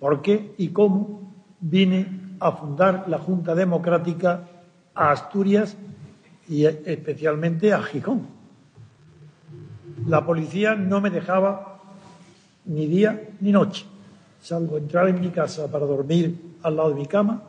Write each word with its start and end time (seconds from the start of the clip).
por 0.00 0.22
qué 0.22 0.54
y 0.58 0.68
cómo 0.68 1.32
vine 1.60 2.36
a 2.40 2.52
fundar 2.52 3.04
la 3.08 3.18
Junta 3.18 3.54
Democrática 3.54 4.44
a 4.94 5.10
Asturias 5.10 5.76
y 6.48 6.64
especialmente 6.64 7.72
a 7.72 7.82
Gijón. 7.82 8.26
La 10.06 10.24
policía 10.24 10.74
no 10.74 11.00
me 11.00 11.10
dejaba 11.10 11.80
ni 12.64 12.86
día 12.86 13.28
ni 13.40 13.52
noche, 13.52 13.86
salvo 14.40 14.78
entrar 14.78 15.08
en 15.08 15.20
mi 15.20 15.30
casa 15.30 15.70
para 15.70 15.86
dormir 15.86 16.54
al 16.62 16.76
lado 16.76 16.90
de 16.90 16.94
mi 16.94 17.06
cama. 17.06 17.42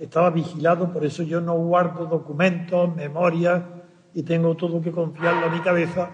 Estaba 0.00 0.30
vigilado, 0.30 0.92
por 0.92 1.04
eso 1.04 1.22
yo 1.22 1.40
no 1.40 1.54
guardo 1.54 2.06
documentos, 2.06 2.94
memorias 2.96 3.62
y 4.14 4.22
tengo 4.22 4.56
todo 4.56 4.80
que 4.80 4.90
confiarlo 4.90 5.46
a 5.46 5.50
mi 5.50 5.60
cabeza 5.60 6.10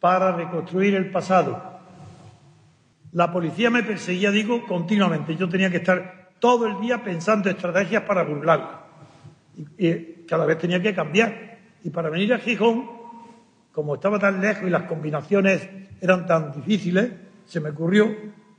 para 0.00 0.32
reconstruir 0.32 0.94
el 0.94 1.10
pasado. 1.10 1.71
La 3.12 3.30
policía 3.30 3.70
me 3.70 3.82
perseguía, 3.82 4.30
digo, 4.30 4.66
continuamente. 4.66 5.36
Yo 5.36 5.48
tenía 5.48 5.70
que 5.70 5.78
estar 5.78 6.30
todo 6.38 6.66
el 6.66 6.80
día 6.80 7.04
pensando 7.04 7.50
estrategias 7.50 8.02
para 8.02 8.22
burlarla. 8.24 8.80
Y, 9.78 10.24
cada 10.26 10.46
vez 10.46 10.58
tenía 10.58 10.80
que 10.80 10.94
cambiar. 10.94 11.58
Y 11.84 11.90
para 11.90 12.08
venir 12.08 12.32
a 12.32 12.38
Gijón, 12.38 12.88
como 13.70 13.96
estaba 13.96 14.18
tan 14.18 14.40
lejos 14.40 14.64
y 14.64 14.70
las 14.70 14.84
combinaciones 14.84 15.68
eran 16.00 16.26
tan 16.26 16.52
difíciles, 16.52 17.10
se 17.44 17.60
me 17.60 17.70
ocurrió 17.70 18.08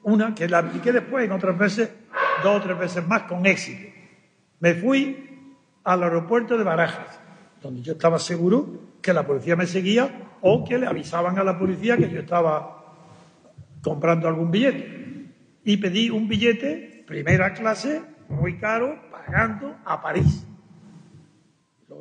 una 0.04 0.36
que 0.36 0.48
la 0.48 0.60
apliqué 0.60 0.92
después 0.92 1.26
en 1.26 1.32
otras 1.32 1.58
veces, 1.58 1.90
dos 2.44 2.58
o 2.58 2.62
tres 2.62 2.78
veces 2.78 3.08
más 3.08 3.24
con 3.24 3.46
éxito. 3.46 3.92
Me 4.60 4.76
fui 4.76 5.50
al 5.84 6.04
aeropuerto 6.04 6.58
de 6.58 6.64
Barajas, 6.64 7.20
donde 7.62 7.82
yo 7.82 7.94
estaba 7.94 8.20
seguro 8.20 8.68
que 9.02 9.14
la 9.14 9.26
policía 9.26 9.56
me 9.56 9.66
seguía 9.66 10.30
o 10.42 10.64
que 10.64 10.78
le 10.78 10.86
avisaban 10.86 11.40
a 11.40 11.44
la 11.44 11.58
policía 11.58 11.98
que 11.98 12.10
yo 12.10 12.20
estaba 12.20 12.83
comprando 13.84 14.28
algún 14.28 14.50
billete. 14.50 15.30
Y 15.64 15.78
pedí 15.78 16.10
un 16.10 16.28
billete, 16.28 17.04
primera 17.06 17.54
clase, 17.54 18.02
muy 18.30 18.58
caro, 18.58 19.00
pagando 19.12 19.76
a 19.86 20.02
París. 20.02 20.46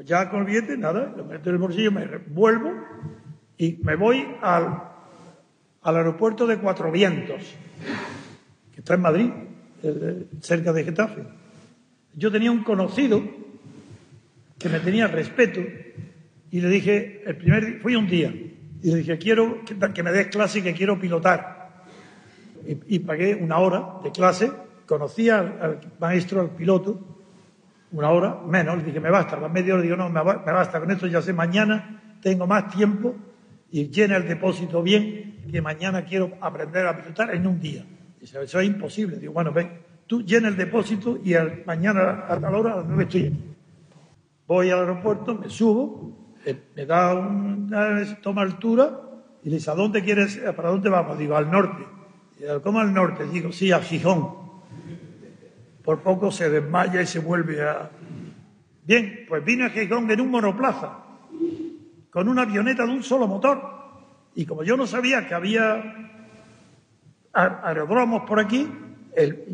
ya 0.04 0.30
con 0.30 0.40
el 0.40 0.46
billete, 0.46 0.76
nada, 0.76 1.12
lo 1.16 1.24
meto 1.24 1.50
en 1.50 1.56
el 1.56 1.60
bolsillo, 1.60 1.92
me 1.92 2.06
vuelvo 2.28 2.72
y 3.58 3.78
me 3.82 3.94
voy 3.94 4.26
al, 4.40 4.82
al 5.82 5.96
aeropuerto 5.96 6.46
de 6.46 6.58
Cuatro 6.58 6.90
Vientos, 6.90 7.54
que 8.72 8.80
está 8.80 8.94
en 8.94 9.00
Madrid, 9.00 9.30
cerca 10.40 10.72
de 10.72 10.84
Getafe. 10.84 11.22
Yo 12.14 12.32
tenía 12.32 12.50
un 12.50 12.64
conocido 12.64 13.22
que 14.58 14.68
me 14.68 14.80
tenía 14.80 15.06
respeto 15.06 15.60
y 16.50 16.60
le 16.60 16.68
dije, 16.68 17.22
el 17.26 17.36
primer 17.36 17.80
fui 17.80 17.96
un 17.96 18.06
día, 18.06 18.32
y 18.82 18.90
le 18.90 18.96
dije, 18.96 19.18
quiero 19.18 19.60
que, 19.64 20.02
me 20.02 20.12
des 20.12 20.26
clase 20.26 20.58
y 20.58 20.62
que 20.62 20.74
quiero 20.74 20.98
pilotar. 20.98 21.51
Y, 22.66 22.98
pagué 23.00 23.34
una 23.34 23.58
hora 23.58 23.98
de 24.02 24.10
clase, 24.12 24.52
conocí 24.86 25.28
al, 25.28 25.80
maestro, 25.98 26.40
al 26.40 26.50
piloto, 26.50 27.00
una 27.92 28.10
hora 28.10 28.40
menos, 28.46 28.78
le 28.78 28.84
dije, 28.84 29.00
me 29.00 29.10
basta, 29.10 29.38
la 29.38 29.48
media 29.48 29.74
hora 29.74 29.82
digo, 29.82 29.96
no, 29.96 30.08
me, 30.08 30.22
basta, 30.22 30.80
con 30.80 30.90
esto 30.90 31.06
ya 31.06 31.20
sé, 31.20 31.32
mañana 31.32 32.18
tengo 32.22 32.46
más 32.46 32.72
tiempo 32.72 33.14
y 33.70 33.88
llena 33.88 34.16
el 34.16 34.28
depósito 34.28 34.82
bien, 34.82 35.42
que 35.50 35.60
mañana 35.60 36.04
quiero 36.04 36.32
aprender 36.40 36.86
a 36.86 36.96
pilotar 36.96 37.34
en 37.34 37.46
un 37.46 37.60
día. 37.60 37.84
Dice, 38.20 38.40
eso 38.40 38.60
es 38.60 38.66
imposible. 38.66 39.16
Digo, 39.18 39.32
bueno, 39.32 39.52
ven, 39.52 39.70
tú 40.06 40.22
llena 40.22 40.48
el 40.48 40.56
depósito 40.56 41.18
y 41.22 41.34
mañana 41.66 42.26
a 42.28 42.38
tal 42.38 42.54
hora 42.54 42.74
a 42.74 42.76
las 42.76 42.86
nueve 42.86 43.04
estoy 43.04 43.26
aquí. 43.26 43.54
Voy 44.46 44.70
al 44.70 44.80
aeropuerto, 44.80 45.34
me 45.34 45.48
subo, 45.48 46.36
eh, 46.44 46.56
me 46.76 46.86
da 46.86 47.14
una 47.14 48.20
toma 48.20 48.42
altura 48.42 49.00
y 49.42 49.50
le 49.50 49.56
dice, 49.56 49.70
¿a 49.70 49.74
dónde 49.74 50.02
quieres, 50.02 50.36
para 50.56 50.70
dónde 50.70 50.88
vamos? 50.88 51.18
Digo, 51.18 51.36
al 51.36 51.50
norte. 51.50 51.84
¿Cómo 52.62 52.80
al 52.80 52.92
norte? 52.92 53.26
Digo, 53.26 53.52
sí, 53.52 53.72
a 53.72 53.80
Gijón. 53.80 54.42
Por 55.82 56.00
poco 56.00 56.30
se 56.30 56.48
desmaya 56.48 57.02
y 57.02 57.06
se 57.06 57.18
vuelve 57.18 57.62
a... 57.62 57.90
Bien, 58.84 59.24
pues 59.28 59.44
vine 59.44 59.66
a 59.66 59.70
Gijón 59.70 60.10
en 60.10 60.20
un 60.20 60.30
monoplaza, 60.30 60.98
con 62.10 62.28
una 62.28 62.42
avioneta 62.42 62.84
de 62.84 62.92
un 62.92 63.02
solo 63.02 63.26
motor. 63.26 63.62
Y 64.34 64.46
como 64.46 64.64
yo 64.64 64.76
no 64.76 64.86
sabía 64.86 65.26
que 65.26 65.34
había 65.34 66.10
aeródromos 67.32 68.22
por 68.28 68.40
aquí, 68.40 68.68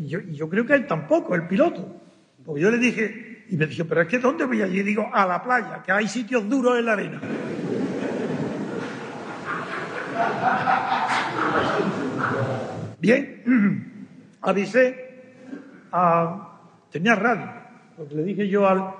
yo, 0.05 0.19
yo 0.21 0.49
creo 0.49 0.65
que 0.65 0.73
él 0.73 0.87
tampoco, 0.87 1.35
el 1.35 1.47
piloto. 1.47 2.01
Porque 2.45 2.61
yo 2.61 2.71
le 2.71 2.77
dije, 2.77 3.45
y 3.49 3.57
me 3.57 3.65
dijo, 3.65 3.85
pero 3.85 4.01
es 4.01 4.07
que 4.07 4.19
¿dónde 4.19 4.45
voy 4.45 4.61
allí? 4.61 4.79
Y 4.79 4.83
digo, 4.83 5.09
a 5.13 5.25
la 5.25 5.43
playa, 5.43 5.83
que 5.83 5.91
hay 5.91 6.07
sitios 6.07 6.47
duros 6.47 6.77
en 6.77 6.85
la 6.85 6.93
arena. 6.93 7.21
Bien, 12.99 14.05
avisé 14.41 14.95
a... 15.91 16.45
Tenía 16.91 17.15
radio, 17.15 17.47
porque 17.95 18.15
le 18.15 18.23
dije 18.23 18.47
yo 18.47 18.67
al 18.67 18.95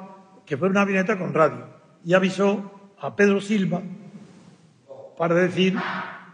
que 0.46 0.58
fue 0.58 0.70
una 0.70 0.82
avioneta 0.82 1.18
con 1.18 1.34
radio, 1.34 1.66
y 2.06 2.14
avisó 2.14 2.92
a 3.00 3.16
Pedro 3.16 3.42
Silva 3.42 3.82
para 5.18 5.36
decir 5.36 5.76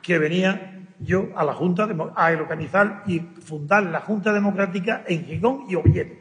que 0.01 0.19
venía 0.19 0.87
yo 0.99 1.29
a 1.35 1.43
la 1.43 1.53
Junta, 1.53 1.87
a 2.15 2.31
organizar 2.31 3.03
y 3.07 3.19
fundar 3.19 3.83
la 3.83 4.01
Junta 4.01 4.31
Democrática 4.31 5.03
en 5.07 5.25
Gijón 5.25 5.65
y 5.69 5.75
Oviedo. 5.75 6.13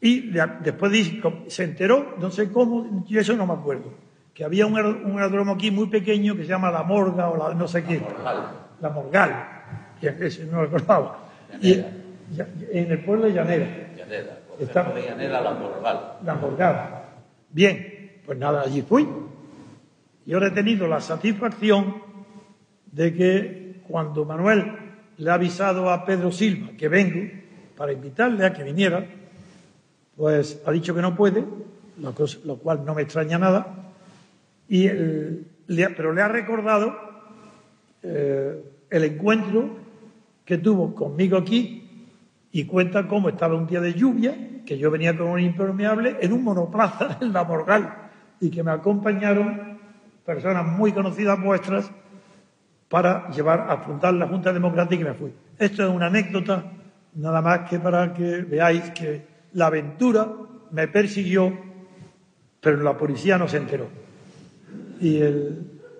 Y 0.00 0.32
después 0.64 1.12
se 1.46 1.64
enteró, 1.64 2.16
no 2.18 2.30
sé 2.30 2.50
cómo, 2.50 3.04
yo 3.06 3.20
eso 3.20 3.36
no 3.36 3.46
me 3.46 3.52
acuerdo, 3.52 3.94
que 4.34 4.44
había 4.44 4.66
un, 4.66 4.76
aeródromo 4.76 5.52
aquí 5.52 5.70
muy 5.70 5.88
pequeño 5.88 6.34
que 6.36 6.42
se 6.42 6.48
llama 6.48 6.70
La 6.70 6.82
Morga 6.82 7.28
o 7.28 7.36
la 7.36 7.54
no 7.54 7.68
sé 7.68 7.84
qué. 7.84 8.02
La 8.80 8.90
Morgal. 8.90 9.48
Y 10.00 10.06
ese 10.06 10.46
no 10.46 10.62
recordaba. 10.62 11.18
Y, 11.60 11.72
en 11.74 12.90
el 12.90 13.04
pueblo 13.04 13.26
de 13.26 13.34
Llanera. 13.34 13.66
Llanera. 13.96 14.38
Está, 14.58 14.84
de 14.84 15.02
Llanera, 15.02 15.40
La 15.40 15.52
Morgal. 15.52 16.00
La 16.24 16.34
Morgal. 16.34 16.76
Bien, 17.50 18.20
pues 18.24 18.38
nada, 18.38 18.62
allí 18.62 18.82
fui. 18.82 19.06
Y 20.24 20.32
ahora 20.32 20.48
he 20.48 20.52
tenido 20.52 20.88
la 20.88 21.00
satisfacción 21.00 22.02
de 22.90 23.14
que 23.14 23.82
cuando 23.86 24.24
Manuel 24.24 24.72
le 25.18 25.30
ha 25.30 25.34
avisado 25.34 25.90
a 25.90 26.04
Pedro 26.04 26.32
Silva 26.32 26.72
que 26.78 26.88
vengo 26.88 27.30
para 27.76 27.92
invitarle 27.92 28.46
a 28.46 28.52
que 28.52 28.62
viniera, 28.62 29.04
pues 30.16 30.62
ha 30.64 30.72
dicho 30.72 30.94
que 30.94 31.02
no 31.02 31.16
puede, 31.16 31.44
lo, 32.44 32.56
cual 32.56 32.84
no 32.84 32.94
me 32.94 33.02
extraña 33.02 33.38
nada, 33.38 33.91
y 34.72 34.88
pero 35.94 36.14
le 36.14 36.22
ha 36.22 36.28
recordado 36.28 36.96
eh, 38.02 38.64
el 38.88 39.04
encuentro 39.04 39.68
que 40.46 40.56
tuvo 40.56 40.94
conmigo 40.94 41.36
aquí 41.36 42.08
y 42.50 42.64
cuenta 42.64 43.06
cómo 43.06 43.28
estaba 43.28 43.54
un 43.54 43.66
día 43.66 43.82
de 43.82 43.92
lluvia, 43.92 44.34
que 44.64 44.78
yo 44.78 44.90
venía 44.90 45.14
con 45.14 45.28
un 45.28 45.40
impermeable 45.40 46.16
en 46.22 46.32
un 46.32 46.42
monoplaza 46.42 47.18
en 47.20 47.34
la 47.34 47.44
Morgal 47.44 47.94
y 48.40 48.50
que 48.50 48.62
me 48.62 48.70
acompañaron 48.70 49.78
personas 50.24 50.64
muy 50.64 50.92
conocidas 50.92 51.38
vuestras 51.38 51.90
para 52.88 53.28
llevar 53.28 53.66
a 53.68 53.76
fundar 53.76 54.14
la 54.14 54.26
Junta 54.26 54.54
Democrática 54.54 55.02
y 55.02 55.04
me 55.04 55.14
fui. 55.14 55.32
Esto 55.58 55.82
es 55.82 55.90
una 55.90 56.06
anécdota, 56.06 56.64
nada 57.16 57.42
más 57.42 57.68
que 57.68 57.78
para 57.78 58.14
que 58.14 58.38
veáis 58.38 58.88
que 58.92 59.26
la 59.52 59.66
aventura 59.66 60.28
me 60.70 60.88
persiguió, 60.88 61.52
pero 62.58 62.82
la 62.82 62.96
policía 62.96 63.36
no 63.36 63.46
se 63.48 63.58
enteró. 63.58 64.02
Y 65.02 65.20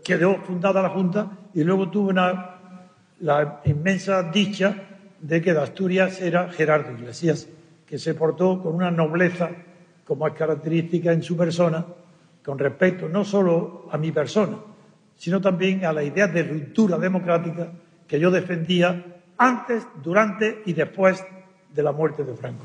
quedó 0.05 0.37
fundada 0.37 0.81
la 0.81 0.91
Junta 0.91 1.29
y 1.53 1.65
luego 1.65 1.91
tuve 1.91 2.15
la 2.15 3.61
inmensa 3.65 4.23
dicha 4.23 4.77
de 5.21 5.43
que 5.43 5.53
de 5.53 5.61
Asturias 5.61 6.21
era 6.21 6.49
Gerardo 6.51 6.93
Iglesias, 6.93 7.49
que 7.85 7.99
se 7.99 8.15
portó 8.15 8.63
con 8.63 8.77
una 8.77 8.93
nobleza 8.93 9.51
como 10.07 10.29
es 10.29 10.35
característica 10.35 11.13
en 11.13 11.23
su 11.25 11.37
persona, 11.37 11.85
con 12.45 12.59
respecto 12.59 13.09
no 13.09 13.25
solo 13.25 13.89
a 13.91 13.99
mi 13.99 14.13
persona, 14.13 14.59
sino 15.17 15.41
también 15.41 15.85
a 15.85 15.93
la 15.93 16.05
idea 16.05 16.29
de 16.29 16.45
ruptura 16.45 16.97
democrática 16.97 17.73
que 18.07 18.21
yo 18.21 18.31
defendía 18.31 19.05
antes, 19.37 19.85
durante 20.01 20.63
y 20.65 20.75
después 20.75 21.25
de 21.75 21.83
la 21.83 21.91
muerte 21.91 22.23
de 22.23 22.35
Franco. 22.35 22.65